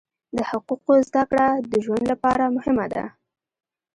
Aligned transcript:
د 0.37 0.39
حقوقو 0.49 0.93
زده 1.07 1.23
کړه 1.29 1.47
د 1.71 1.73
ژوند 1.85 2.05
لپاره 2.11 2.53
مهمه 2.55 2.85
ده. 2.93 3.03